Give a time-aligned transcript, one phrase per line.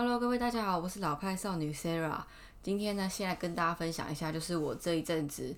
[0.00, 2.20] Hello，各位大家好，我是老派少女 Sarah。
[2.62, 5.52] 今天呢，先来跟大家分享一下，就是我这一阵子，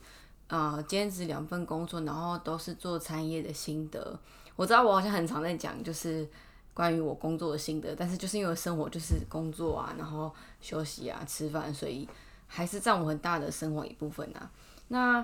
[0.48, 4.18] 呃，兼职两份工作，然后都是做餐饮业的心得。
[4.56, 6.26] 我知道我好像很常在讲，就是
[6.72, 12.08] 关于我工作的心得，但是就是因为生活就是工作啊，然后休息啊，吃饭，所以
[12.46, 14.50] 还是占我很大的生活一部分啊。
[14.88, 15.22] 那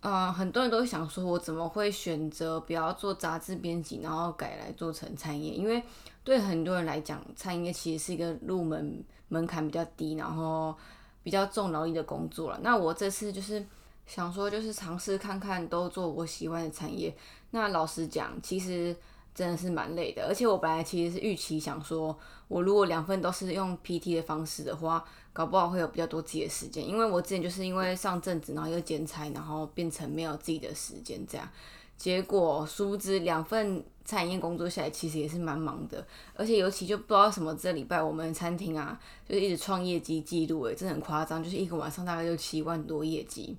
[0.00, 5.58] 呃，很多人都想说，我怎么会选择不要做杂志编辑，然后改来做成餐饮？
[5.58, 5.82] 因为
[6.22, 10.74] 对很多人来讲，餐饮业其实是一个入门门槛比较低，然后
[11.22, 12.60] 比较重劳力的工作了。
[12.62, 13.64] 那我这次就是
[14.06, 17.14] 想说，就是尝试看看都做我喜欢的产业。
[17.50, 18.96] 那老实讲，其实。
[19.34, 22.18] 真的是蛮累的，而且我本来其实是预期想说，
[22.48, 26.84] 我如果两份都是用 PT 的方式的话，搞不好会有比较多自己的时间。
[26.84, 31.48] 因为我之前就是因为上阵子，然后又兼差，然后变成没有自己的时间这样。
[31.96, 36.04] 结果殊不知两份餐饮业工作下来，其实也是蛮忙的。
[36.34, 38.98] 而且尤其就不知道什么，这礼拜我们餐厅啊，
[39.28, 43.56] 就是一直创业绩记录，诶，真的很夸张，就是一个晚上大概就七万多业绩，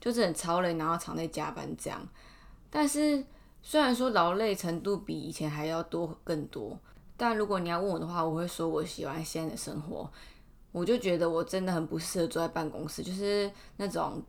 [0.00, 2.04] 就是很超累，然后常在加班这样。
[2.68, 3.24] 但是。
[3.62, 6.78] 虽然说劳累程度比以前还要多更多，
[7.16, 10.10] 但如果你要问我的话，我会说我喜欢现在的生活。
[10.72, 14.22] 我就觉得我真的很不适合坐在办公室，就是那种，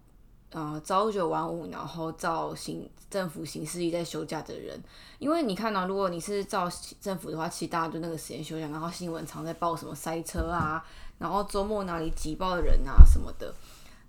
[0.52, 4.82] 呃，朝九晚五，然后照行政府行事一在休假的人。
[5.20, 6.68] 因为你看到，如果你是照
[7.00, 10.84] 政府的话，其实大家就那个时间休假，然后新闻常在报什么塞车啊，
[11.20, 13.54] 然后周末哪里挤爆的人啊什么的。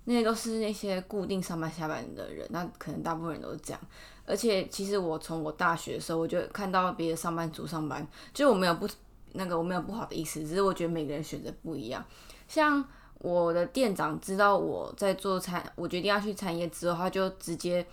[0.05, 3.81] 那些都是那些固定上班下班的人，那可能大部分人都是这样。
[4.25, 8.87] 而且其实我从我大学的时候，我就看到别的上班族上班，就我没有不
[9.33, 12.03] 那个我没有不好的意思，只是我觉得每个人选择不一样。
[12.47, 12.83] 像
[13.19, 17.85] 我的店长知道我在做餐，我决定要去餐业之后，他就直接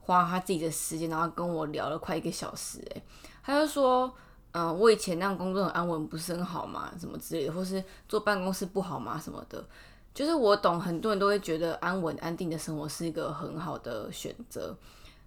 [0.00, 2.78] 花他自己的时间，然后跟我聊了快一个小时。
[2.90, 3.02] 诶，
[3.42, 4.12] 他就说，
[4.52, 6.92] 嗯，我以前那样工作很安稳，不是很好吗？
[6.98, 9.20] 什么之类的，或是坐办公室不好吗？
[9.22, 9.64] 什么的。
[10.14, 14.76] 就是我懂，很多人都会觉得安稳安定的生活是一个很好的选择，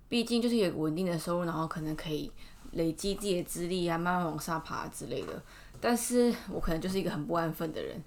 [0.10, 2.30] 毕竟就是有稳定的收入，然后可能可以
[2.74, 5.42] 累积自己的资历啊，慢慢往上爬之类的。
[5.80, 8.04] 但是我可能就是一个很不安分的人，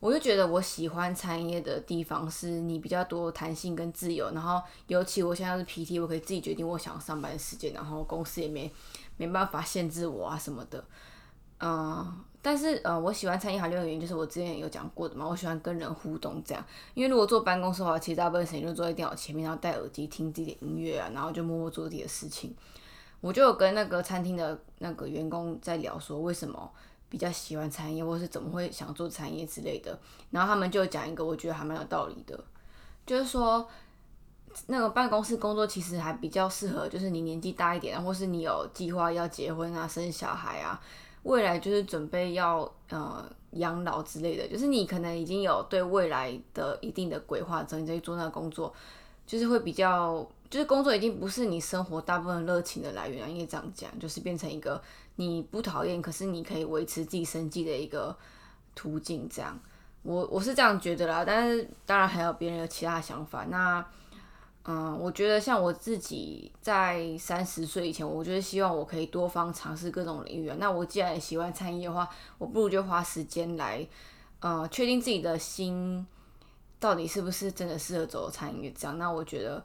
[0.00, 8.72] 我就觉得我喜欢餐饮业的地方是你比较多弹性跟自由，然后尤其我现在是 PT，我可以自己决定我想上班时间，然后公司也没
[9.16, 10.82] 没办法限制我啊什么的，
[11.62, 12.24] 嗯。
[12.44, 16.64] 但是，呃，我喜欢餐饮行业的原因就是我之前有讲过的嘛，我喜欢跟人互动这样。
[16.92, 22.52] 因为如果坐办公室的话，其实大部分时间就坐在电脑前面，然后戴耳机听自己的音乐啊，然后就默默做自己的事情。
[23.20, 26.68] 我就有跟那个餐厅的那个员工在聊，说为什么
[27.08, 29.96] 比较喜欢餐饮，或是怎么会想做餐饮之类的。
[30.32, 32.36] 然后他们就讲一个我觉得还蛮有道理的，
[33.06, 33.64] 就是说
[34.66, 40.82] 那个办公室工作其实还比较适合，就是你年纪大一点，或是你有计划要结婚啊、生小孩啊。
[41.22, 48.72] 未来就是准备要呃养老之类的，就是你可能已经有对未来的一定的规划之后，你再去做那个工作，
[49.26, 54.82] 就是会比较，就是工作已经不是你生活大部分热情的来源了，应该这样讲，就是变成一个
[55.16, 58.16] 你不讨厌，可是你可以维持自己生计的一个
[58.74, 59.28] 途径。
[59.28, 59.58] 这样，
[60.02, 63.44] 我我是这样觉得啦，但是当然还有别人有其他想法。
[63.44, 63.84] 那
[64.64, 70.56] 嗯，我觉得像我自己在三十岁以前，我觉得希望我可以多方尝试各种领域啊。
[70.60, 72.08] 那我既然喜欢餐饮的话，
[72.38, 73.84] 我不如就花时间来，
[74.38, 76.06] 呃，确定自己的心
[76.78, 78.96] 到底是不是真的适合走餐饮这样。
[78.96, 79.64] 那我觉得，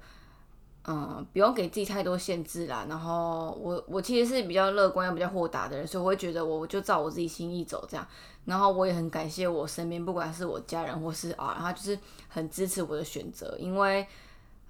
[0.86, 2.84] 嗯，不用给自己太多限制啦。
[2.90, 8.04] 然后我我其实是比较乐观又比较豁达的人，所以我会觉得我就照我自己心意走这样。
[8.46, 14.04] 然后我也很感谢我身边不管是我家人或是啊，他就是很支持我的选择，因为。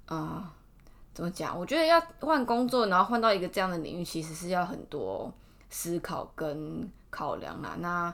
[0.08, 0.52] 啊，
[1.14, 1.58] 怎么讲？
[1.58, 5.32] 我觉得要换工作，然后换到一个这样的领域，其实是要很多
[5.70, 7.76] 思考跟考量啦。
[7.80, 8.14] 那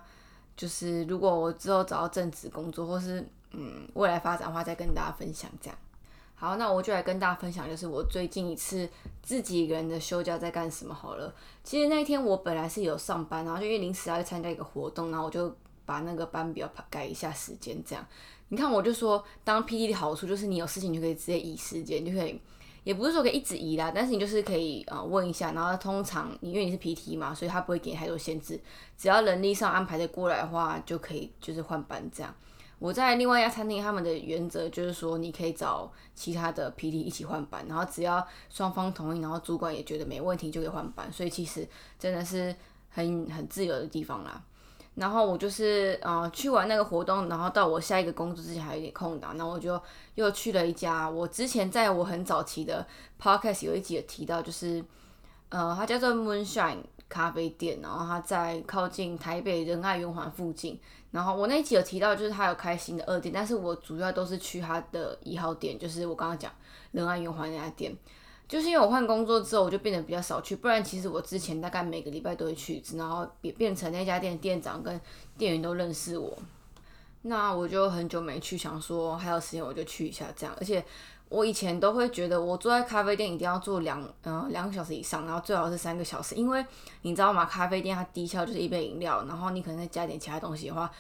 [0.56, 5.78] 就是如果我之后找到正职工作，或是嗯未来发展的话，再跟大家分享这样。
[6.36, 8.90] 好，那我就来跟大家分享，就是我最近一次
[9.22, 11.34] 自己一个人的休假在干什么好了。
[11.64, 15.56] 其实那一天我本来是有上班，然后就因为临时要去参加一个活动，然后我就
[15.86, 18.06] 把那个班表改一下时间这样。
[18.54, 22.40] 你看，我就说，当 P D 的好处就是你有事情就可以直接移时间，就可以，
[22.84, 28.60] 也不是说可以一直移啦，但是你就是可以呃问一下，然后通常因为你是 P T 嘛，所以他不会给你太多限制，
[28.96, 32.32] 只要能力上安排的过来的话，就可以就是换班这样。
[32.78, 41.68] 我在另外一家餐厅，他们的原则就是说，你可以找其他的 P T 一起换班，然后只要双方同意，然后主管也觉得没问题，就可以换班，所以其实
[41.98, 42.56] 真的是
[42.92, 44.44] 很很自由的地方啦。
[44.96, 49.82] 然后我就是呃去完那个活动，然后到我下一个工作之前还有点空档，然后我就
[50.16, 52.86] 又去了一家我之前在我很早期的
[53.20, 54.84] podcast 有一集有提到，就是
[55.50, 60.80] 呃，它叫做 Moonshine 咖啡店，然后它在靠近台北仁爱圆环附近。
[61.12, 66.52] 然后我那一集有提到，就是它有开新的二店，但是我主要都是去它的一号店，就是我刚刚讲
[66.92, 67.96] 仁爱圆环那家店。
[68.48, 75.00] 就是因为我换工作之后，我就变得比较少去，不然其实我之前大概每个礼拜都会去一次，然后变变成那家店店长跟
[75.38, 76.38] 店员都认识我。
[77.24, 80.54] 那我就很久没去，想说还有时间我就去一下这样。
[80.60, 80.84] 而且
[81.30, 86.64] 我以前都会觉得，我坐在咖啡店一定要坐两嗯两个小时以上，然后最好是三个小时，因为
[87.04, 87.46] 你知道吗？
[87.46, 90.92] 咖啡店它低效就是一杯饮料，然后你可能再加点其他东西的话，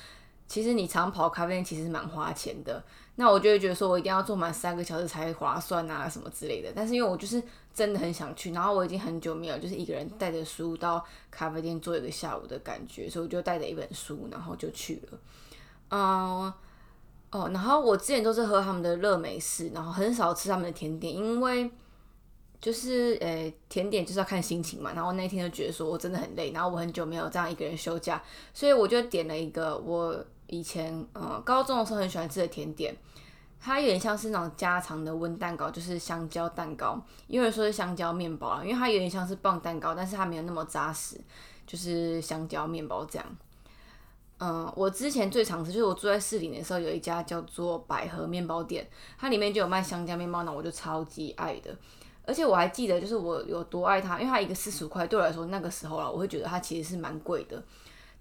[0.54, 2.84] 其实你常跑咖啡店其实蛮花钱的。
[3.16, 6.72] 那我就会觉得说我一定要坐满三个小时才划算啊什么之类的。
[6.76, 7.42] 但是因为我就是
[7.74, 15.18] 真的很想去，然后我已经很久没有就是一个人带着书到咖啡店坐一个下午的感觉，所以我就带着一本书，然后就去了。
[15.90, 16.54] 嗯，
[17.32, 21.72] 哦，然后我之前都是喝他们的热美式，然后很少吃他们的甜点，因为
[22.62, 24.94] 就是诶，甜点就是要看心情嘛。
[24.94, 28.22] 然后那天就觉得说我真的很累，然后我很久没有这样一个人休假，
[28.54, 32.96] 所以我就点了一个我以前呃高中的时候很喜欢吃的甜点，
[33.60, 41.20] 它有点像是那种家常的温蛋糕，就是香蕉蛋糕，因为说是香蕉面包啊，因为它有点像是棒蛋糕，但是它没有那么扎实，
[41.66, 43.38] 就是香蕉面包这样。
[44.40, 48.86] 嗯，我之前最常吃就是我住在市里的时候，有一家叫做百合面包店，
[49.18, 51.74] 它里面就有卖香蕉面包，那我就超级爱的。
[52.26, 57.62] 而且我还记得，就是我有多爱它，因为它一个四十五块，对我来说那个时候啦，我会觉得它其实是蛮贵的。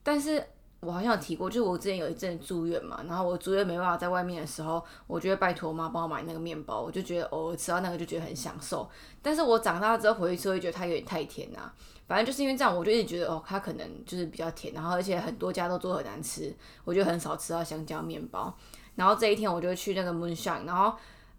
[0.05, 0.45] 但是
[0.85, 8.91] 我好像有提过，就是我之前有一阵住院嘛，然后我住院没办法在外面的时候，我就会拜托我妈帮我买那个面包，我就觉得偶尔吃到那个就觉得很享受。
[9.23, 11.73] 但是我长大之后回去吃，会觉得它有点太甜啊。
[12.09, 16.53] 反正就是因为这样，我就一直觉得哦，它可能就是比较甜，然后而且很多家都做很难吃，
[16.85, 18.53] 我就很少吃到香蕉面包。
[18.97, 20.93] 然后这一天我就去那个 Moonshine，然后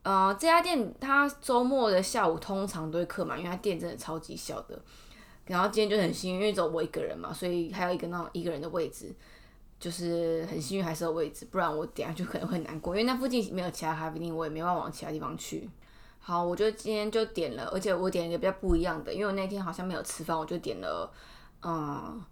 [0.04, 4.81] 呃这家店它周末的下午通常都会客满，因为它店真的超级小的。
[5.46, 9.13] 然后今天就很幸运，因为只有我一个人嘛，所以还有一个那种一个人的位置，
[9.84, 15.70] 就是很幸运还是有位置，不然我等下就可能会难过，因为那附近没有其他咖啡店，我也没办法往其他地方去。
[16.22, 21.12] 好，我就今天就点了，而且我点一个比较不一样的，因为我那天好像没有吃饭，我就点了
[21.64, 22.24] 嗯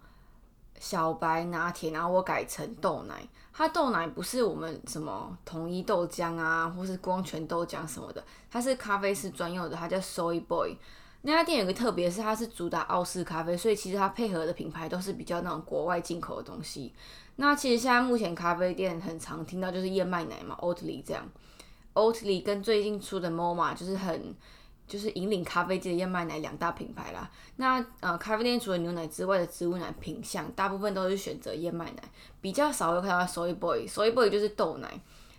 [0.80, 3.22] 小白拿铁，然后我改成豆奶。
[3.52, 10.74] 它豆奶不是我们什么统一豆浆啊，或是光泉豆浆什么的，它是咖啡师专用的，它叫 Soy Boy。
[11.24, 16.92] 那家店有个特别，是它是主打澳式咖啡，所以其实它配合的品牌都是比较那种国外进口的东西。
[17.36, 21.26] 那其实现在目前咖啡店很常听到就是燕麦奶嘛，Oatly 这样。
[21.94, 24.34] Oatly 跟最近出的 Moma 就是很
[24.86, 27.30] 就是引领咖啡界的燕麦奶两大品牌啦。
[27.56, 32.02] 那呃咖啡店除了牛奶之外的植物奶品相，大部分都是选择燕麦奶，
[32.40, 34.88] 比较少会看到 Soy Boy，Soy Boy 就是豆奶。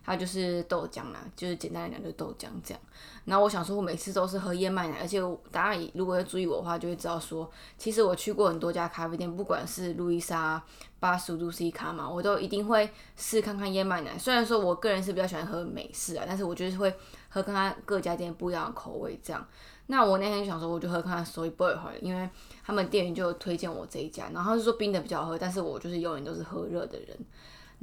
[0.05, 2.81] 它就是豆浆啦，就是简单来讲就是豆浆这样。
[3.25, 10.61] 然后我想说，我每次都是喝燕麦奶，而且大家如果要注意我的话，就会知道说，其实我去过很多家咖啡店，不管是路易莎、
[10.99, 14.17] 八十五度 C 卡嘛，我都一定会试看看燕麦奶。
[14.17, 16.93] 虽然说我个人是比较喜欢喝美式啊，但是我就是会
[17.29, 19.47] 喝看看各家店不一样的口味这样。
[19.87, 22.29] 那我那天就想说，我就喝看看 Soy Boy 好了，因为
[22.65, 27.17] 他们店员就推荐我这一家，然后是说冰的比较好喝，但是我就是永远都是喝热的人。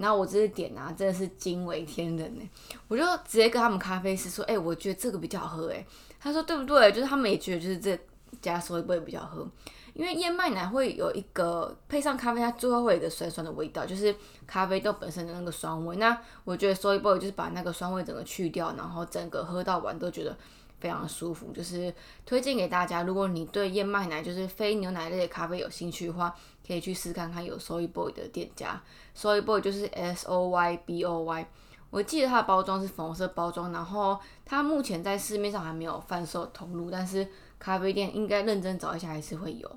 [0.01, 2.51] 然后我这是点啊，真的是惊为天人呢！
[2.89, 5.87] 我就直接跟他们咖啡师说：“哎，我觉得这个比较好喝。”哎，
[6.19, 7.99] 他说：“对不对？”就是他们也觉得就是这
[8.41, 9.49] 加所以不会比较好喝，
[9.95, 14.15] 因为燕麦奶会有一个配上咖啡，它最后会有一个酸酸的味道，就是
[14.47, 15.97] 咖啡豆本身的那个酸味。
[15.97, 20.37] 那我觉得 Soy Boy 就是把那个酸味整个去掉，然后整个喝到完都觉得。
[20.81, 23.03] 非常舒服，就是推荐给大家。
[23.03, 26.35] 如果你对燕麦奶就是非牛奶类的咖啡有兴趣的话，
[26.71, 28.81] 可以去试看看有 Soy Boy 的店家。
[29.17, 31.49] Soy Boy 就是 S O Y B O Y。
[31.91, 37.27] 我记得它的包装是粉红色包装，然后它目前在市面上还没有贩售通路，但是
[37.59, 39.69] 咖啡店应该认真找一下还是会有。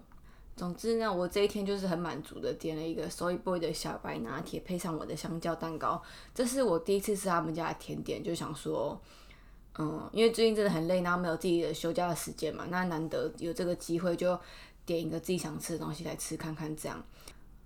[0.55, 5.99] 总之呢，我这一天就是很满足的点了一个 Soy Boy 的小白拿铁，配上我的香蕉蛋糕。
[6.35, 9.01] 这是我第一次吃他们家的甜点，就想说。
[9.79, 14.39] 嗯，因为最近真的很累，然后没有自己的休假的时间嘛，那难得有这个机会，就
[14.85, 16.75] 点一个自己想吃的东西来吃看看。
[16.75, 17.03] 这样，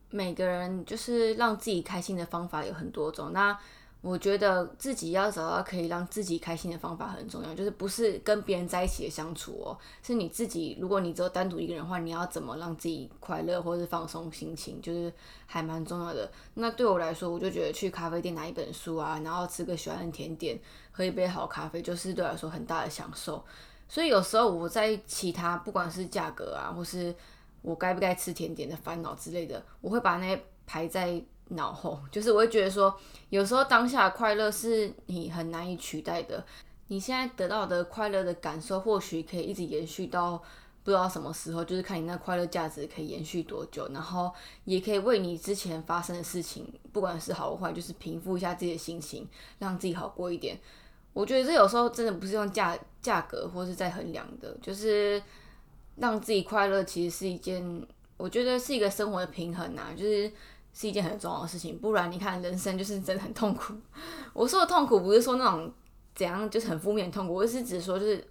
[0.09, 3.31] 每个人就是让自己开心的方法有很多种。
[3.33, 3.57] 那
[3.99, 10.77] 我觉得自己要找到可以让自己开心的方法很重要，就是不是跟别人在一起的相处哦，是你自己。
[10.79, 15.11] 如果你只有单独一个人的话，你要怎么让自己快乐或是放松心情，就是
[15.47, 16.31] 还蛮重要的。
[16.53, 20.57] 那对我来说，我就觉得去咖啡店拿一本书啊，然后吃个喜欢的甜点，
[20.91, 23.43] 喝一杯好咖啡，就是对我来说很大的享受。
[23.87, 27.13] 所以有时候我在其他不管是价格啊，或是
[27.61, 31.23] 我该不该吃甜点的烦恼之类的，我会把那排在。
[31.51, 32.93] 脑后就是我会觉得说，
[33.29, 36.43] 有时候当下的快乐是你很难以取代的。
[36.87, 40.37] 你现在得到的快乐的感受，或许可以一直延续到
[40.83, 44.29] 不知道什么时候，就是看你那快乐价值可以延续多久，然后
[44.65, 49.25] 也可以为你之前发生的事情，不管是好或坏，就是平复一下自己的心情，
[49.59, 50.59] 让自己好过一点。
[51.13, 55.21] 我觉得这有时候真的不是用价价格或是在衡量的，就是
[55.95, 57.63] 让自己快乐，其实是一件
[58.17, 60.29] 我觉得是一个生活的平衡呐，就是
[60.73, 61.79] 是一件很重要的事情。
[61.79, 63.73] 不然你看人生就是真的很痛苦。
[64.33, 65.71] 我说的痛苦不是说那种
[66.13, 68.27] 怎样就是很负面痛苦，我是指说就是。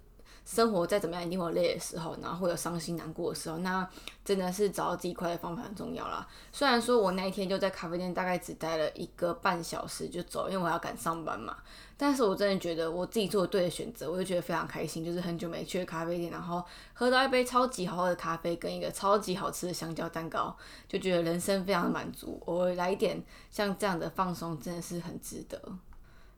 [0.47, 3.57] 生活再怎么样，一定会累的时候，然后会有伤心难过的时候。
[3.57, 3.85] 那
[4.23, 6.25] 真的是找到自己快乐方法很重要啦。
[6.53, 11.57] 虽然说我那一天就在咖啡店，大概只待了一个半小时就走，因为我要赶上班嘛。
[11.97, 15.03] 但是我真的觉得我自己做对的选择，我就觉得非常开心。
[15.03, 16.63] 就是很久没去咖啡店，然后
[16.93, 20.55] 喝到一杯超级好喝的咖啡，跟一个超级好吃的香蕉蛋糕，
[20.87, 22.41] 就觉得人生非常的满足。
[22.45, 25.61] 我来一点像这样的放松，真的是很值得。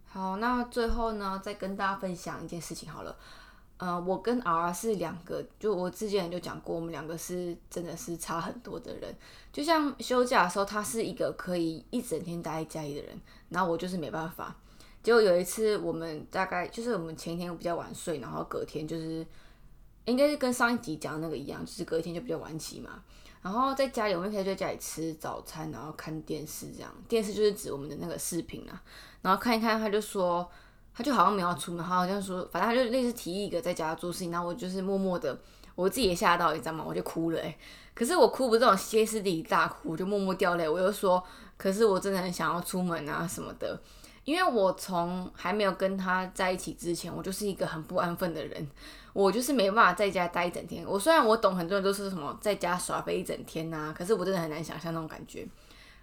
[0.08, 3.16] 好，那最后呢，再跟大家分享一件事情好了。
[3.80, 9.16] 呃，我跟 R 是两个，就我之前就讲过，我们两个是真的是差很多的人。
[9.54, 13.18] 就像休假的时候，他是一个可以一整天待在家里的人，
[13.48, 14.54] 然后我就是没办法。
[15.02, 19.26] 结果有一次，我们大概就是我们前一天比较晚睡，然后隔天就是
[20.04, 23.02] 应该是跟上一集讲的那个一样，就是隔一天就比较晚起嘛。
[23.42, 26.94] 然后在家里，我们可以在家里吃早餐，然后看电视这样。
[27.08, 28.84] 电视就是指我们的那个视频啊，
[29.22, 30.52] 然后看一看，他就说。
[30.94, 35.38] 他就好像没有出门，他好像说，反正他就类似提议一个在家做事情，然后我就是默默的，
[35.76, 36.84] 我自己也吓到，你知道吗？
[36.86, 37.58] 我就哭了哎，
[37.94, 40.68] 可是我哭不是这种歇斯底里大哭，我就默默掉泪。
[40.68, 41.24] 我就说，
[41.56, 43.80] 可是我真的很想要出门啊什么的，
[44.26, 48.68] 因为我从还没有跟他在一起之前，我就是一个很不安分的人，
[49.14, 50.86] 我就是没办法在家待一整天。
[50.86, 55.48] 我虽然我懂很多人都是什么在家耍飞一整天呐，可是我真的很难想象那种感觉。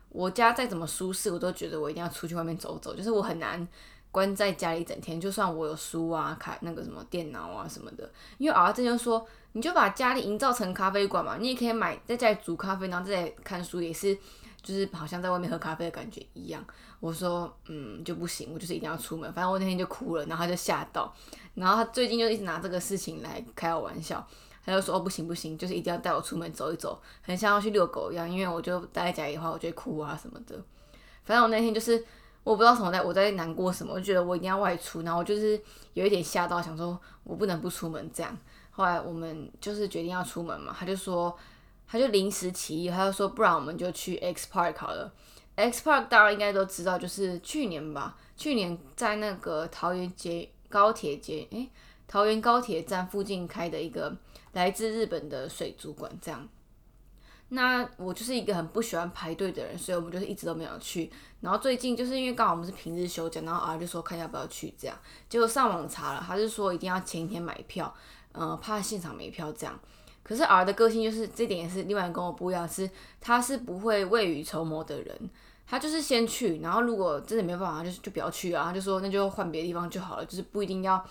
[0.08, 3.68] 我家再怎么舒适，我都觉得我一定要出去外面走走，就是我很难。
[4.16, 14.16] 关在家里一整天，就算我有书啊、开那个什么电脑啊什么的，因为儿子就说，你就把家里营造成咖啡馆嘛，你也可以买在家里煮咖啡，然后在看书，也是
[14.62, 16.64] 就是好像在外面喝咖啡的感觉一样。
[16.98, 19.30] 我说，嗯，就不行，我就是一定要出门。
[19.34, 21.14] 反正我那天就哭了，然后他就吓到，
[21.52, 24.26] 然后他最近就一直拿这个事情来开我玩笑，
[24.64, 30.56] 他就说，哦，不行不行，就是一定要带我出门走一走，很像要去遛狗一样，因为我就待在家里的话，我就会哭啊什么的。
[31.26, 32.02] 反正我那天就是。
[32.46, 35.60] 我不知道什么在，我在难过什么，我就觉得我一定要外出，然后我就是
[35.94, 38.38] 有一点吓到，想说我不能不出门这样。
[38.70, 41.36] 后来我们就是决定要出门嘛，他就说，
[41.88, 45.12] 他就临时起意，他就说不然我们就去 X Park 好了。
[45.56, 51.68] X Park 大家应该都知道，就是去年吧，去年在那个桃园街高铁街，诶，
[52.06, 54.16] 桃园高铁站附近开的一个
[54.52, 56.48] 来自日本的水族馆这样。
[57.48, 61.10] 那我就是一个很不喜欢排队的人，所以我们就是一直都没有去。
[61.40, 64.98] 然后最近就是因为刚好我们是平日休假，然后 R 就说看要不要去这样。
[65.28, 67.94] 结果上网查了，他是说一定要前一天买票，
[68.32, 69.78] 呃，怕现场没票这样。
[70.24, 75.30] 可是 R 的个性就是这点也是另外跟我不一样，是他是不会未雨绸缪的人，
[75.68, 78.64] 他就是先去，然后如果真的没办法，就就不要去啊。
[78.64, 81.06] 他就说那就换别的地方就好了，就是不一定要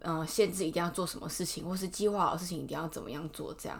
[0.00, 3.78] 嗯限制一定要做什么事情，或是计划好事情一定要怎么样做这样。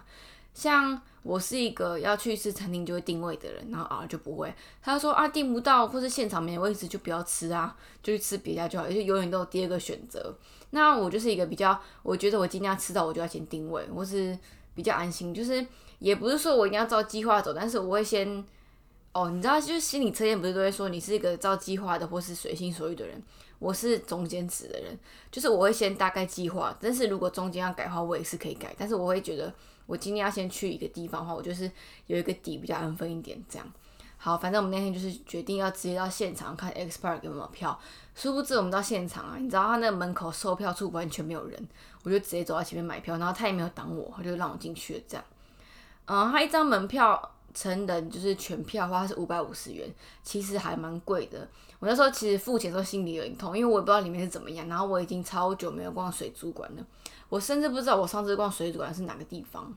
[0.56, 4.54] 像我是一个要去吃餐厅就会定位的人，然后 R 就不会。
[4.80, 10.34] 他说啊订不到或是现场没位置就不要吃啊，就去吃别家就好，而且永远都有第二个选择。
[10.70, 14.36] 那我就是一个比较，我觉得我今天要吃到我就要先定位，我是
[14.74, 15.34] 比较安心。
[15.34, 15.64] 就是
[15.98, 18.42] 也不是说我一定要照计划走，但是我会先
[19.16, 23.22] 哦，你知道，就是心理测验不是都会说你是一个照计划的或是随心所欲的人。
[23.58, 24.98] 我是中间值的人，
[25.32, 28.74] 就是我会先大概计划，但是如果中间要改的话，我也是可以改。
[28.76, 29.52] 但是我会觉得。
[29.86, 31.70] 我今天要先去一个地方的话，我就是
[32.08, 33.64] 有一个底比较安分一点，这样。
[34.16, 37.78] 好，反正我们那天就是决定要直接到现场看 X Park 有没有票。
[38.16, 41.68] 殊不知我们到现场啊，你知道他那个门口售票处完全没有人，
[42.02, 45.00] 我就直接走到前面买票，然后他也没有挡我，他就让我进去了。
[45.06, 45.24] 这样，
[46.06, 49.90] 嗯，他一张门票成人就是全票的话是五百五十元，
[50.22, 51.48] 其实还蛮贵的。
[51.78, 54.68] 我那时候其实付钱的时候心里有点痛，因为我也不知道里面是怎么样。
[54.68, 56.86] 然后我已经超久没有逛水族馆了。
[57.30, 59.74] 我甚至不知道我上次逛水族馆是哪个地方。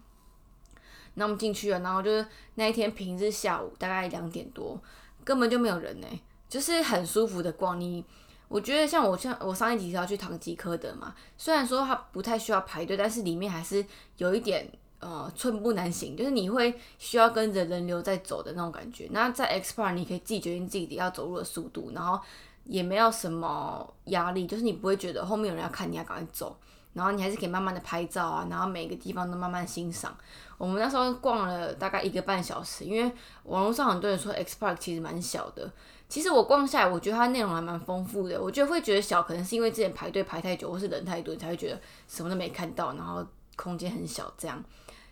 [1.13, 4.77] 那我们进去了，然后就是那一天平日下午大概两点多，
[5.23, 6.07] 根本就没有人呢，
[6.49, 7.79] 就是很舒服的逛。
[7.79, 8.03] 你
[8.49, 13.85] 我觉得像我像我上一集是要去唐吉诃德嘛，虽然说它不太需要排队，但是里面还是
[14.17, 14.69] 有一点
[14.99, 19.07] 呃寸步难行，就是你会需要跟着人流在走的那种感觉。
[19.11, 22.19] 那在 X Park 你可以自己决定自己要走路的速度，然后
[22.65, 26.55] 也没有什么压力，就是你不会觉得后面有人要看，你要赶快走。
[26.91, 30.13] 然后你还是可以慢慢的拍照啊，然后每个地方都慢慢欣赏。
[30.57, 33.09] 我们那时候逛了大概一个半小时，因为
[33.43, 35.71] 网络上很多人说 X Park 其实蛮小的。
[36.09, 38.41] 其实我逛下来，我觉得它内容还蛮丰富的。
[38.41, 43.23] 我觉得会觉得小，可能是因为之前排队排太久，或是人太多，你才会觉得什么都没看到，然后
[43.61, 44.63] 空间很小这样。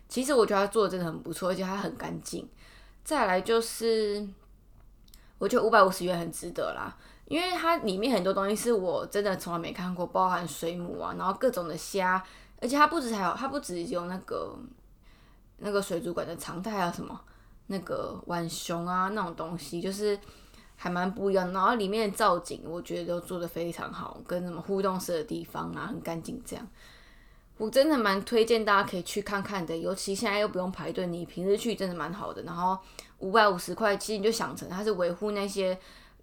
[0.08, 2.48] 其实我觉得它做的真的很不错，而且它很干净。
[3.04, 4.26] 再来就是，
[5.38, 12.24] 我觉得五百五十元很值得啦，因为它里面很多东西是我真的从来没看过，包含水母啊，然后各种的虾，
[12.62, 14.58] 而且它不止还有，它不止有那个
[15.58, 17.20] 那个水族馆的常态，还有什么
[17.68, 20.18] 那个浣熊啊那种东西，就是
[20.78, 21.52] 还蛮不一样。
[21.52, 26.68] 然后里面的造景，我觉得都做的非常好，跟什么互动式的地方啊，很干净这样。
[27.58, 32.44] 我真的蛮推荐大家可以去看看的，尤其现在又不用排队，你平时去真的蛮好的。
[32.44, 32.78] 然后
[33.20, 35.78] 五百五十块，其实你就想成它是维护那些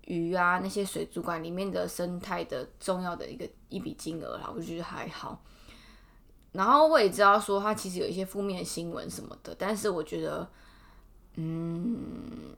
[0.06, 5.42] 鱼啊、那些水族馆里面的生态的重要的一个一笔金额啦，我觉得还好。
[6.52, 10.48] 然后我也知道说它其实有一些负面新闻什么的，但是我觉得，
[11.34, 12.54] 嗯。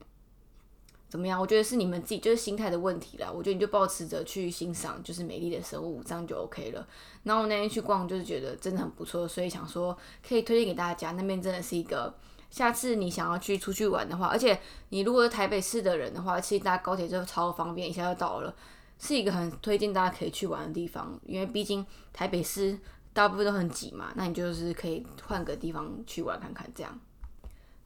[1.09, 1.41] 怎么样？
[1.41, 3.31] 我觉得是你们自己就是心态的问题啦。
[3.31, 6.87] 我觉得你就保持着去欣赏，就是美丽的生物，这样就 OK 了。
[7.23, 9.97] 然后我那天去逛，就是觉得真的很不错，所以想说
[10.27, 11.13] 可以推荐给大家。
[11.13, 12.13] 那边真的是一个，
[12.51, 14.59] 下次你想要去出去玩的话，而且
[14.89, 18.55] 你如果是台北市的人的话，其实搭高铁就超方便，一下就到了，
[18.99, 21.19] 是一个很推荐大家可以去玩的地方。
[21.25, 22.77] 因为毕竟台北市
[23.13, 26.99] 大部分都很挤嘛，那你就是可以换个地方去玩看看，这样。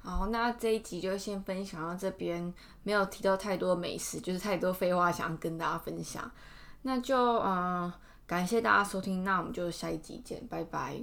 [0.02, 2.52] 好，那这一集就先分享到这边，
[2.83, 6.30] 没有提到太多美食，就是太多废话想跟大家分享。
[6.83, 7.92] 那就嗯，
[8.26, 10.99] 感谢大家收听，那我们就下一集见，拜拜。